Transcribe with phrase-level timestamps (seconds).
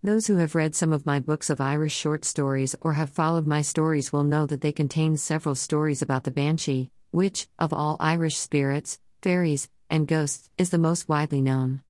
[0.00, 3.48] Those who have read some of my books of Irish short stories or have followed
[3.48, 7.96] my stories will know that they contain several stories about the banshee, which, of all
[7.98, 11.82] Irish spirits, fairies, and ghosts, is the most widely known.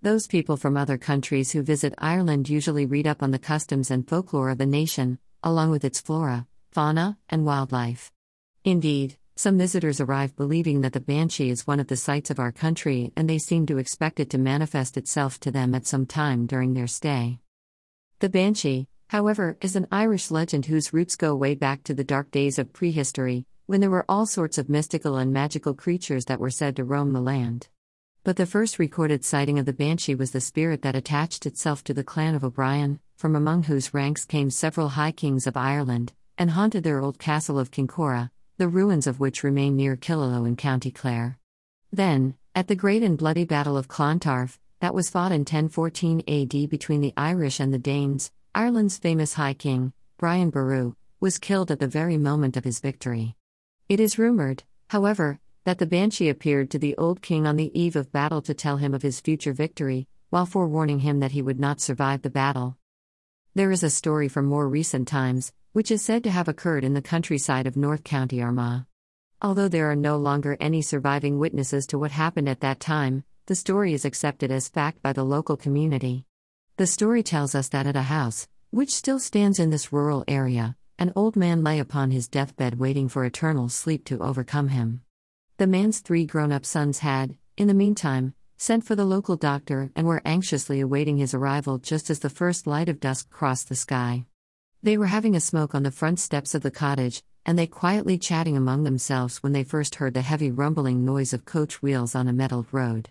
[0.00, 4.08] Those people from other countries who visit Ireland usually read up on the customs and
[4.08, 8.10] folklore of the nation, along with its flora, fauna, and wildlife.
[8.64, 12.50] Indeed, some visitors arrive believing that the banshee is one of the sights of our
[12.50, 16.46] country and they seem to expect it to manifest itself to them at some time
[16.46, 17.38] during their stay.
[18.22, 22.30] The banshee, however, is an Irish legend whose roots go way back to the dark
[22.30, 26.48] days of prehistory, when there were all sorts of mystical and magical creatures that were
[26.48, 27.66] said to roam the land.
[28.22, 31.92] But the first recorded sighting of the banshee was the spirit that attached itself to
[31.92, 36.52] the clan of O'Brien, from among whose ranks came several high kings of Ireland, and
[36.52, 40.92] haunted their old castle of Kincora, the ruins of which remain near Killaloe in County
[40.92, 41.40] Clare.
[41.90, 46.68] Then, at the great and bloody Battle of Clontarf, that was fought in 1014 AD
[46.68, 51.78] between the Irish and the Danes, Ireland's famous High King, Brian Boru, was killed at
[51.78, 53.36] the very moment of his victory.
[53.88, 57.94] It is rumored, however, that the banshee appeared to the old king on the eve
[57.94, 61.60] of battle to tell him of his future victory, while forewarning him that he would
[61.60, 62.76] not survive the battle.
[63.54, 66.94] There is a story from more recent times, which is said to have occurred in
[66.94, 68.86] the countryside of North County Armagh.
[69.40, 73.22] Although there are no longer any surviving witnesses to what happened at that time,
[73.52, 76.24] the story is accepted as fact by the local community.
[76.78, 80.74] The story tells us that at a house, which still stands in this rural area,
[80.98, 85.02] an old man lay upon his deathbed waiting for eternal sleep to overcome him.
[85.58, 89.90] The man's three grown up sons had, in the meantime, sent for the local doctor
[89.94, 93.76] and were anxiously awaiting his arrival just as the first light of dusk crossed the
[93.76, 94.24] sky.
[94.82, 98.16] They were having a smoke on the front steps of the cottage, and they quietly
[98.16, 102.28] chatting among themselves when they first heard the heavy rumbling noise of coach wheels on
[102.28, 103.10] a metalled road.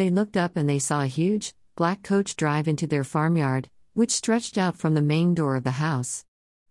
[0.00, 4.10] They looked up and they saw a huge, black coach drive into their farmyard, which
[4.10, 6.24] stretched out from the main door of the house.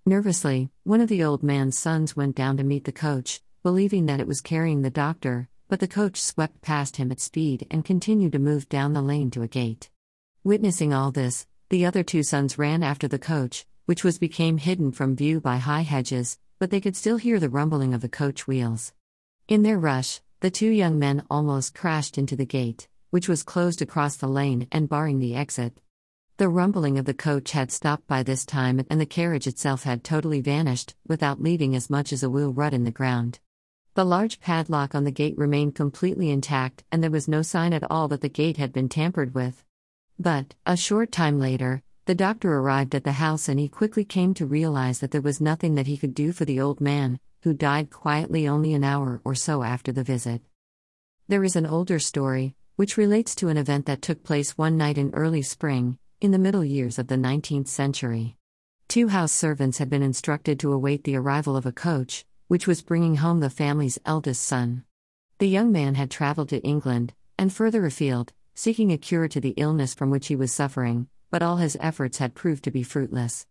[0.04, 4.20] Nervously, one of the old man's sons went down to meet the coach, believing that
[4.20, 8.32] it was carrying the doctor, but the coach swept past him at speed and continued
[8.32, 9.92] to move down the lane to a gate.
[10.44, 14.92] Witnessing all this, the other two sons ran after the coach, which was became hidden
[14.92, 18.48] from view by high hedges, but they could still hear the rumbling of the coach
[18.48, 18.92] wheels.
[19.48, 23.82] In their rush, the two young men almost crashed into the gate, which was closed
[23.82, 25.80] across the lane and barring the exit.
[26.38, 30.04] The rumbling of the coach had stopped by this time and the carriage itself had
[30.04, 33.40] totally vanished, without leaving as much as a wheel rut in the ground.
[33.96, 37.90] The large padlock on the gate remained completely intact, and there was no sign at
[37.92, 39.66] all that the gate had been tampered with.
[40.18, 44.34] But, a short time later, the doctor arrived at the house and he quickly came
[44.36, 47.54] to realize that there was nothing that he could do for the old man, who
[47.54, 50.42] died quietly only an hour or so after the visit.
[51.28, 54.98] There is an older story, which relates to an event that took place one night
[54.98, 58.38] in early spring, in the middle years of the 19th century.
[58.88, 62.82] Two house servants had been instructed to await the arrival of a coach, which was
[62.82, 64.86] bringing home the family's eldest son.
[65.40, 69.56] The young man had traveled to England, and further afield, seeking a cure to the
[69.58, 73.46] illness from which he was suffering, but all his efforts had proved to be fruitless.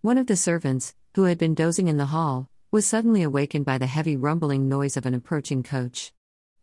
[0.00, 3.78] One of the servants, who had been dozing in the hall, was suddenly awakened by
[3.78, 6.12] the heavy rumbling noise of an approaching coach.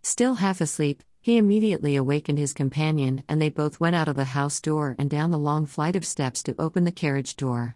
[0.04, 4.26] Still half asleep, he immediately awakened his companion, and they both went out of the
[4.26, 7.76] house door and down the long flight of steps to open the carriage door.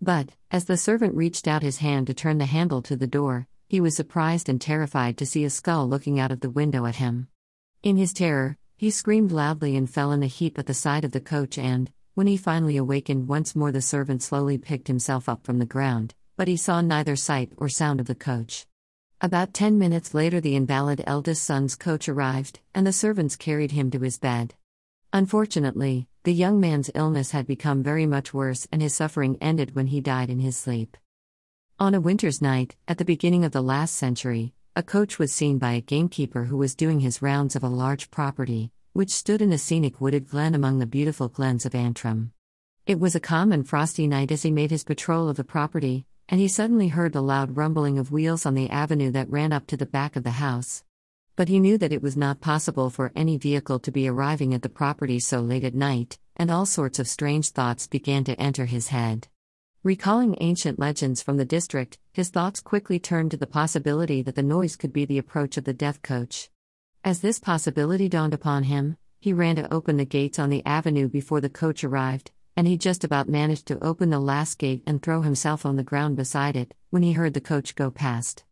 [0.00, 3.46] But, as the servant reached out his hand to turn the handle to the door,
[3.68, 6.96] he was surprised and terrified to see a skull looking out of the window at
[6.96, 7.28] him.
[7.82, 11.12] In his terror, he screamed loudly and fell in a heap at the side of
[11.12, 15.44] the coach and, when he finally awakened once more the servant slowly picked himself up
[15.44, 18.66] from the ground, but he saw neither sight or sound of the coach.
[19.22, 23.90] About ten minutes later the invalid eldest son's coach arrived, and the servants carried him
[23.90, 24.54] to his bed.
[25.12, 29.88] Unfortunately, the young man's illness had become very much worse and his suffering ended when
[29.88, 30.96] he died in his sleep.
[31.78, 35.58] On a winter's night, at the beginning of the last century, a coach was seen
[35.58, 39.52] by a gamekeeper who was doing his rounds of a large property, which stood in
[39.52, 42.32] a scenic wooded glen among the beautiful glens of Antrim.
[42.86, 46.06] It was a calm and frosty night as he made his patrol of the property,
[46.30, 49.66] and he suddenly heard the loud rumbling of wheels on the avenue that ran up
[49.66, 50.84] to the back of the house.
[51.34, 54.62] But he knew that it was not possible for any vehicle to be arriving at
[54.62, 58.66] the property so late at night, and all sorts of strange thoughts began to enter
[58.66, 59.26] his head.
[59.82, 64.42] Recalling ancient legends from the district, his thoughts quickly turned to the possibility that the
[64.42, 66.48] noise could be the approach of the death coach.
[67.02, 71.08] As this possibility dawned upon him, he ran to open the gates on the avenue
[71.08, 75.00] before the coach arrived, and he just about managed to open the last gate and
[75.00, 78.44] throw himself on the ground beside it, when he heard the coach go past.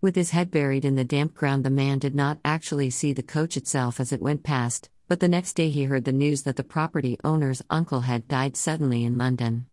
[0.00, 3.22] With his head buried in the damp ground, the man did not actually see the
[3.22, 6.56] coach itself as it went past, but the next day he heard the news that
[6.56, 9.66] the property owner's uncle had died suddenly in London.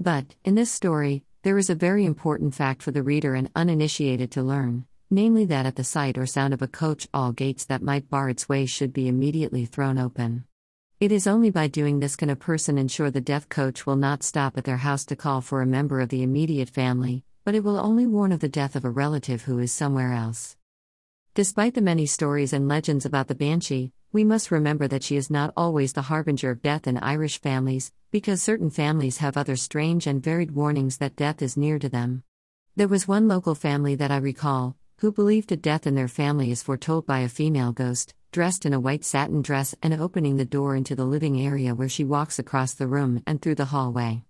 [0.00, 4.32] But, in this story, there is a very important fact for the reader and uninitiated
[4.32, 7.82] to learn, namely that at the sight or sound of a coach, all gates that
[7.82, 10.44] might bar its way should be immediately thrown open.
[11.00, 14.24] It is only by doing this can a person ensure the death coach will not
[14.24, 17.62] stop at their house to call for a member of the immediate family, but it
[17.62, 20.56] will only warn of the death of a relative who is somewhere else.
[21.34, 25.30] Despite the many stories and legends about the Banshee, we must remember that she is
[25.30, 30.04] not always the harbinger of death in Irish families, because certain families have other strange
[30.04, 32.24] and varied warnings that death is near to them.
[32.74, 36.50] There was one local family that I recall, who believed a death in their family
[36.50, 40.44] is foretold by a female ghost, dressed in a white satin dress and opening the
[40.44, 44.22] door into the living area where she walks across the room and through the hallway.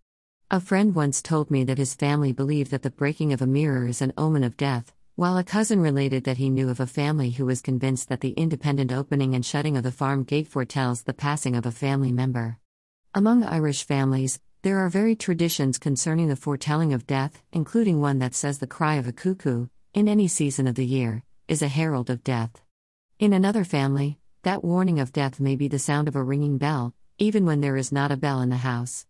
[0.51, 3.87] A friend once told me that his family believed that the breaking of a mirror
[3.87, 7.31] is an omen of death, while a cousin related that he knew of a family
[7.31, 11.13] who was convinced that the independent opening and shutting of the farm gate foretells the
[11.13, 12.57] passing of a family member.
[13.15, 18.35] Among Irish families, there are varied traditions concerning the foretelling of death, including one that
[18.35, 22.11] says the cry of a cuckoo, in any season of the year, is a herald
[22.11, 22.63] of death.
[23.19, 26.95] In another family, that warning of death may be the sound of a ringing bell,
[27.19, 29.07] even when there is not a bell in the house.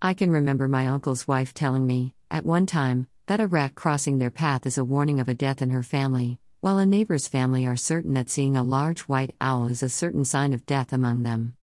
[0.00, 4.16] I can remember my uncle's wife telling me, at one time, that a rat crossing
[4.16, 7.66] their path is a warning of a death in her family, while a neighbor's family
[7.66, 11.22] are certain that seeing a large white owl is a certain sign of death among
[11.22, 11.54] them.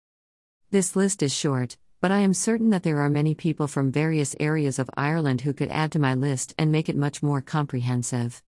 [0.71, 4.37] This list is short, but I am certain that there are many people from various
[4.39, 8.43] areas of Ireland who could add to my list and make it much more comprehensive.